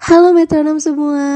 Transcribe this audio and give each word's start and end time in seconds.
Halo 0.00 0.32
metronom 0.32 0.80
semua, 0.80 1.28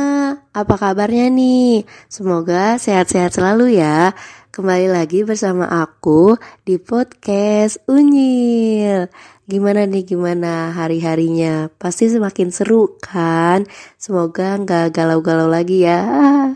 apa 0.56 0.74
kabarnya 0.80 1.28
nih? 1.28 1.84
Semoga 2.08 2.80
sehat-sehat 2.80 3.36
selalu 3.36 3.76
ya. 3.76 4.16
Kembali 4.56 4.88
lagi 4.88 5.20
bersama 5.20 5.68
aku 5.68 6.40
di 6.64 6.80
podcast 6.80 7.76
Unyil. 7.84 9.12
Gimana 9.44 9.84
nih 9.84 10.08
gimana 10.08 10.72
hari-harinya? 10.72 11.68
Pasti 11.76 12.08
semakin 12.08 12.48
seru 12.48 12.96
kan? 13.04 13.68
Semoga 14.00 14.56
nggak 14.56 14.96
galau-galau 14.96 15.44
lagi 15.44 15.84
ya. 15.84 16.00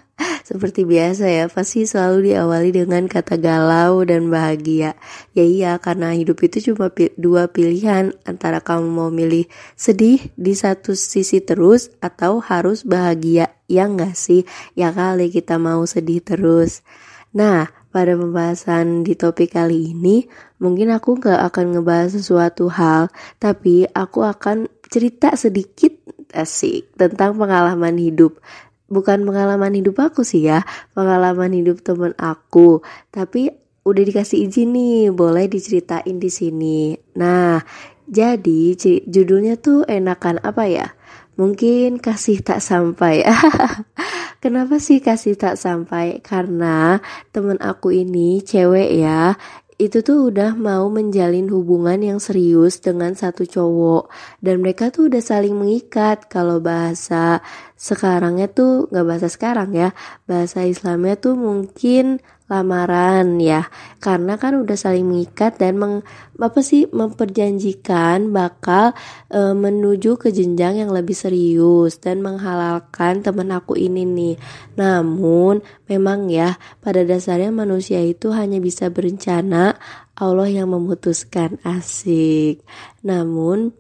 Seperti 0.48 0.82
biasa 0.88 1.28
ya, 1.28 1.45
pasti 1.46 1.84
selalu 1.84 2.32
diawali 2.32 2.70
dengan 2.74 3.06
kata 3.06 3.38
galau 3.38 4.02
dan 4.02 4.32
bahagia. 4.32 4.98
Ya 5.36 5.45
iya, 5.45 5.72
karena 5.78 6.16
hidup 6.16 6.42
itu 6.42 6.72
cuma 6.72 6.90
pi- 6.90 7.14
dua 7.14 7.52
pilihan 7.52 8.16
antara 8.24 8.59
kamu 8.59 8.88
mau 8.88 9.10
milih 9.12 9.46
sedih 9.78 10.18
di 10.34 10.56
satu 10.56 10.96
sisi 10.96 11.45
terus 11.45 11.92
atau 12.00 12.40
harus 12.42 12.82
bahagia. 12.82 13.52
Ya 13.68 13.86
enggak 13.86 14.16
sih? 14.16 14.48
Ya 14.73 14.90
kali 14.90 15.28
kita 15.28 15.60
mau 15.60 15.84
sedih 15.84 16.24
terus. 16.24 16.80
Nah, 17.37 17.68
pada 17.92 18.16
pembahasan 18.16 19.04
di 19.04 19.16
topik 19.16 19.52
kali 19.52 19.92
ini, 19.92 20.24
mungkin 20.60 20.93
aku 20.93 21.21
nggak 21.21 21.40
akan 21.52 21.76
ngebahas 21.76 22.16
sesuatu 22.16 22.73
hal, 22.73 23.12
tapi 23.37 23.84
aku 23.93 24.24
akan 24.24 24.68
cerita 24.88 25.37
sedikit 25.37 25.93
asik 26.32 26.93
tentang 26.96 27.37
pengalaman 27.37 27.96
hidup 27.96 28.37
bukan 28.88 29.22
pengalaman 29.22 29.76
hidup 29.76 30.00
aku 30.00 30.24
sih 30.24 30.48
ya, 30.48 30.64
pengalaman 30.96 31.52
hidup 31.52 31.84
temen 31.84 32.16
aku. 32.16 32.80
Tapi 33.12 33.52
udah 33.84 34.02
dikasih 34.04 34.48
izin 34.48 34.74
nih, 34.74 35.12
boleh 35.12 35.48
diceritain 35.48 36.16
di 36.20 36.28
sini. 36.32 36.96
Nah, 37.16 37.62
jadi 38.09 38.74
judulnya 39.04 39.60
tuh 39.60 39.84
enakan 39.84 40.40
apa 40.40 40.64
ya? 40.68 40.88
Mungkin 41.38 42.02
kasih 42.02 42.42
tak 42.42 42.59
sampai. 42.59 43.22
Kenapa 44.42 44.82
sih 44.82 44.98
kasih 44.98 45.38
tak 45.38 45.54
sampai? 45.54 46.18
Karena 46.18 46.98
temen 47.30 47.59
aku 47.62 47.94
ini 47.94 48.42
cewek 48.42 48.90
ya, 48.98 49.38
itu 49.79 50.02
tuh 50.02 50.34
udah 50.34 50.59
mau 50.59 50.90
menjalin 50.90 51.46
hubungan 51.54 52.02
yang 52.02 52.18
serius 52.18 52.82
dengan 52.82 53.15
satu 53.15 53.46
cowok. 53.46 54.10
Dan 54.43 54.59
mereka 54.59 54.90
tuh 54.90 55.07
udah 55.07 55.23
saling 55.23 55.54
mengikat. 55.54 56.26
Kalau 56.26 56.59
bahasa 56.59 57.38
sekarangnya 57.79 58.51
tuh 58.51 58.90
nggak 58.90 59.06
bahasa 59.06 59.29
sekarang 59.30 59.71
ya 59.71 59.95
bahasa 60.26 60.66
Islamnya 60.66 61.15
tuh 61.15 61.38
mungkin 61.38 62.18
lamaran 62.49 63.37
ya. 63.38 63.68
Karena 64.00 64.41
kan 64.41 64.56
udah 64.56 64.75
saling 64.75 65.04
mengikat 65.04 65.60
dan 65.60 65.77
meng, 65.77 65.94
apa 66.41 66.60
sih 66.65 66.88
memperjanjikan 66.88 68.32
bakal 68.32 68.97
e, 69.28 69.53
menuju 69.53 70.16
ke 70.16 70.32
jenjang 70.32 70.81
yang 70.81 70.91
lebih 70.91 71.15
serius 71.15 72.00
dan 72.00 72.25
menghalalkan 72.25 73.21
temen 73.21 73.53
aku 73.53 73.77
ini 73.77 74.09
nih. 74.09 74.37
Namun 74.81 75.60
memang 75.87 76.32
ya 76.32 76.56
pada 76.81 77.05
dasarnya 77.05 77.53
manusia 77.53 78.00
itu 78.03 78.32
hanya 78.32 78.59
bisa 78.59 78.88
berencana. 78.88 79.77
Allah 80.19 80.50
yang 80.50 80.75
memutuskan. 80.75 81.62
Asik. 81.62 82.66
Namun 83.06 83.71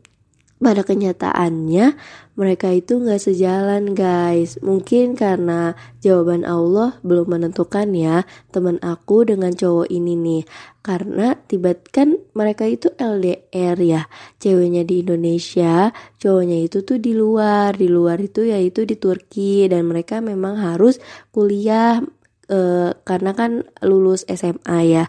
pada 0.58 0.82
kenyataannya 0.82 1.94
mereka 2.38 2.70
itu 2.70 3.02
nggak 3.02 3.18
sejalan 3.18 3.94
guys. 3.98 4.58
Mungkin 4.62 5.18
karena 5.18 5.74
jawaban 6.02 6.46
Allah 6.46 6.98
belum 7.02 7.34
menentukan 7.34 7.90
ya 7.94 8.26
teman 8.54 8.78
aku 8.82 9.26
dengan 9.26 9.54
cowok 9.54 9.90
ini 9.90 10.14
nih. 10.14 10.42
Karena 10.82 11.34
tiba 11.34 11.74
kan 11.90 12.18
mereka 12.34 12.66
itu 12.66 12.94
LDR 12.94 13.78
ya 13.82 14.02
ceweknya 14.38 14.86
di 14.86 15.02
Indonesia 15.02 15.90
cowoknya 16.16 16.58
itu 16.64 16.80
tuh 16.86 16.96
di 17.02 17.12
luar 17.12 17.74
di 17.74 17.90
luar 17.90 18.22
itu 18.22 18.46
yaitu 18.46 18.86
di 18.86 18.96
Turki 18.96 19.66
dan 19.66 19.86
mereka 19.90 20.22
memang 20.22 20.58
harus 20.62 21.02
kuliah 21.34 22.02
eh, 22.48 22.90
karena 23.02 23.30
kan 23.34 23.66
lulus 23.82 24.22
SMA 24.30 24.78
ya. 24.86 25.04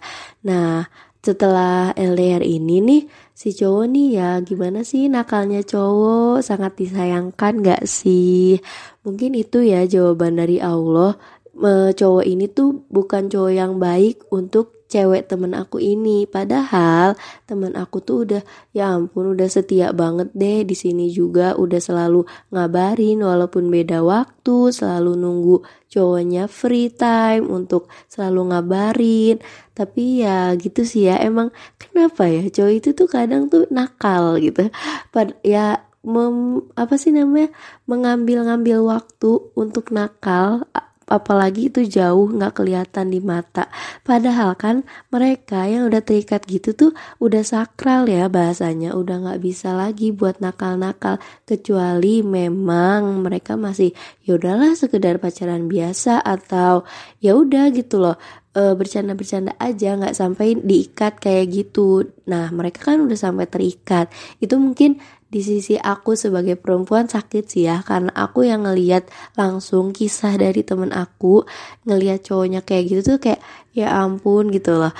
Nah 0.45 1.08
setelah 1.19 1.91
LDR 1.99 2.39
ini 2.39 2.79
nih 2.79 3.01
si 3.35 3.51
cowok 3.51 3.85
nih 3.91 4.07
ya 4.15 4.29
gimana 4.39 4.87
sih 4.87 5.11
nakalnya 5.11 5.59
cowok? 5.67 6.39
Sangat 6.39 6.79
disayangkan 6.79 7.59
gak 7.59 7.83
sih? 7.83 8.59
Mungkin 9.03 9.35
itu 9.35 9.59
ya 9.63 9.83
jawaban 9.83 10.39
dari 10.39 10.63
Allah. 10.63 11.19
Me- 11.59 11.91
cowok 11.91 12.23
ini 12.23 12.47
tuh 12.47 12.87
bukan 12.87 13.27
cowok 13.27 13.51
yang 13.51 13.83
baik 13.83 14.23
untuk 14.31 14.78
cewek 14.89 15.29
temen 15.29 15.53
aku 15.53 15.77
ini. 15.79 16.25
Padahal 16.25 17.15
temen 17.45 17.77
aku 17.77 18.01
tuh 18.01 18.17
udah 18.25 18.43
ya 18.73 18.91
ampun 18.97 19.37
udah 19.37 19.47
setia 19.47 19.93
banget 19.93 20.33
deh 20.33 20.65
di 20.65 20.75
sini 20.75 21.13
juga. 21.13 21.53
Udah 21.55 21.79
selalu 21.79 22.25
ngabarin 22.51 23.21
walaupun 23.21 23.69
beda 23.69 24.01
waktu 24.01 24.73
selalu 24.73 25.15
nunggu 25.15 25.63
cowoknya 25.87 26.49
free 26.49 26.89
time 26.89 27.47
untuk 27.47 27.87
selalu 28.09 28.51
ngabarin. 28.51 29.37
Tapi 29.77 30.25
ya 30.25 30.51
gitu 30.57 30.83
sih 30.83 31.07
ya 31.07 31.21
emang 31.21 31.53
kenapa 31.79 32.27
ya 32.27 32.43
cowok 32.49 32.73
itu 32.73 32.89
tuh 32.97 33.07
kadang 33.07 33.47
tuh 33.47 33.69
nakal 33.71 34.41
gitu. 34.41 34.67
Pad 35.13 35.37
ya 35.45 35.85
mem, 36.03 36.63
apa 36.73 36.95
sih 36.95 37.11
namanya 37.11 37.51
mengambil-ngambil 37.85 38.83
waktu 38.87 39.31
untuk 39.53 39.91
nakal 39.91 40.65
apalagi 41.09 41.73
itu 41.73 41.83
jauh 41.89 42.29
nggak 42.29 42.61
kelihatan 42.61 43.09
di 43.09 43.19
mata. 43.19 43.67
Padahal 44.05 44.53
kan 44.55 44.85
mereka 45.09 45.65
yang 45.65 45.89
udah 45.89 46.05
terikat 46.05 46.45
gitu 46.45 46.77
tuh 46.77 46.91
udah 47.17 47.41
sakral 47.41 48.05
ya 48.05 48.29
bahasanya. 48.29 48.93
Udah 48.93 49.19
nggak 49.25 49.41
bisa 49.41 49.73
lagi 49.73 50.13
buat 50.13 50.39
nakal-nakal. 50.39 51.17
Kecuali 51.43 52.21
memang 52.21 53.25
mereka 53.25 53.57
masih 53.57 53.91
ya 54.23 54.37
udahlah 54.37 54.77
sekedar 54.77 55.17
pacaran 55.17 55.65
biasa 55.65 56.21
atau 56.21 56.85
ya 57.19 57.33
udah 57.33 57.73
gitu 57.73 57.99
loh. 57.99 58.15
E, 58.49 58.73
bercanda-bercanda 58.73 59.53
aja 59.61 59.97
nggak 59.97 60.15
sampai 60.15 60.57
diikat 60.57 61.17
kayak 61.17 61.49
gitu. 61.49 62.05
Nah 62.29 62.53
mereka 62.53 62.93
kan 62.93 63.01
udah 63.01 63.17
sampai 63.17 63.49
terikat. 63.49 64.13
Itu 64.37 64.61
mungkin 64.61 65.01
di 65.29 65.45
sisi 65.45 65.77
aku 65.77 66.17
sebagai 66.17 66.57
perempuan 66.57 67.05
sakit 67.05 67.45
sih 67.45 67.69
ya 67.69 67.85
karena 67.85 68.09
aku 68.17 68.49
yang 68.49 68.65
ngeliat 68.65 69.05
langsung 69.37 69.93
kisah 69.93 70.33
dari 70.41 70.65
temen 70.65 70.89
aku 70.89 71.45
ngeliat 71.85 72.25
cowoknya 72.25 72.65
kayak 72.65 72.83
gitu 72.89 73.01
tuh 73.15 73.17
kayak 73.21 73.41
ya 73.77 73.93
ampun 73.93 74.49
gitu 74.49 74.81
loh. 74.81 74.93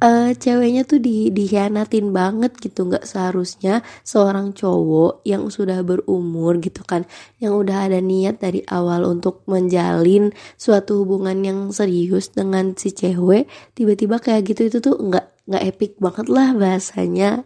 Eh 0.00 0.32
ceweknya 0.32 0.88
tuh 0.88 0.96
di 0.96 1.28
dihianatin 1.28 2.08
banget 2.08 2.56
gitu 2.56 2.88
nggak 2.88 3.04
seharusnya 3.04 3.84
seorang 4.00 4.56
cowok 4.56 5.20
yang 5.28 5.52
sudah 5.52 5.84
berumur 5.84 6.56
gitu 6.56 6.80
kan 6.88 7.04
yang 7.36 7.52
udah 7.52 7.84
ada 7.84 8.00
niat 8.00 8.40
dari 8.40 8.64
awal 8.64 9.04
untuk 9.04 9.44
menjalin 9.44 10.32
suatu 10.56 11.04
hubungan 11.04 11.44
yang 11.44 11.60
serius 11.68 12.32
dengan 12.32 12.72
si 12.80 12.96
cewek 12.96 13.44
tiba-tiba 13.76 14.16
kayak 14.24 14.48
gitu 14.48 14.72
itu 14.72 14.78
tuh 14.80 14.96
nggak 14.96 15.52
nggak 15.52 15.64
epic 15.68 15.92
banget 16.00 16.26
lah 16.32 16.48
bahasanya 16.56 17.44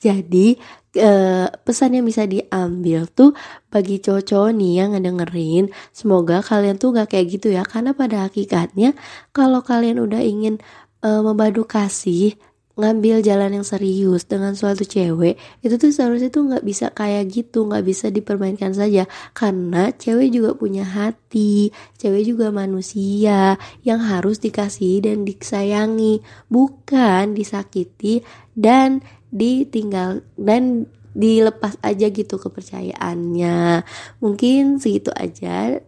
jadi 0.00 0.56
eh, 0.96 1.46
pesan 1.52 2.00
yang 2.00 2.08
bisa 2.08 2.24
diambil 2.24 3.04
tuh 3.12 3.36
bagi 3.68 4.00
cowok-cowok 4.00 4.50
nih 4.56 4.72
yang 4.80 4.88
ngedengerin 4.96 5.68
semoga 5.92 6.40
kalian 6.40 6.80
tuh 6.80 6.96
gak 6.96 7.12
kayak 7.12 7.36
gitu 7.36 7.52
ya. 7.52 7.62
Karena 7.62 7.92
pada 7.92 8.26
hakikatnya 8.26 8.96
kalau 9.36 9.60
kalian 9.60 10.00
udah 10.00 10.24
ingin 10.24 10.56
eh, 11.04 11.20
membadu 11.20 11.68
kasih 11.68 12.34
ngambil 12.80 13.20
jalan 13.20 13.60
yang 13.60 13.66
serius 13.66 14.24
dengan 14.24 14.56
suatu 14.56 14.88
cewek 14.88 15.36
itu 15.60 15.74
tuh 15.76 15.92
seharusnya 15.92 16.32
tuh 16.32 16.48
nggak 16.48 16.64
bisa 16.64 16.88
kayak 16.96 17.28
gitu 17.28 17.68
nggak 17.68 17.84
bisa 17.84 18.08
dipermainkan 18.08 18.72
saja. 18.72 19.04
Karena 19.36 19.92
cewek 19.92 20.32
juga 20.32 20.56
punya 20.56 20.88
hati 20.88 21.68
cewek 22.00 22.24
juga 22.24 22.48
manusia 22.48 23.60
yang 23.84 24.00
harus 24.00 24.40
dikasih 24.40 25.04
dan 25.04 25.28
disayangi 25.28 26.24
bukan 26.48 27.36
disakiti 27.36 28.24
dan 28.56 29.04
ditinggal 29.30 30.22
dan 30.38 30.86
dilepas 31.14 31.74
aja 31.82 32.06
gitu 32.10 32.38
kepercayaannya. 32.38 33.82
Mungkin 34.22 34.78
segitu 34.78 35.10
aja 35.14 35.82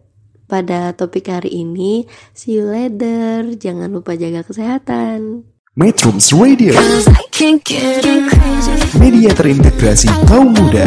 pada 0.47 0.91
topik 0.91 1.31
hari 1.31 1.63
ini. 1.63 2.07
See 2.35 2.59
you 2.59 2.67
later. 2.67 3.55
Jangan 3.55 3.91
lupa 3.91 4.19
jaga 4.19 4.43
kesehatan. 4.43 5.47
Metrums 5.73 6.29
Radio. 6.35 6.77
Cause 6.77 7.09
I 7.09 7.25
can't 7.33 7.63
get 7.65 8.05
enough. 8.05 8.93
Media 9.01 9.33
terintegrasi 9.33 10.05
kaum 10.29 10.53
muda 10.53 10.85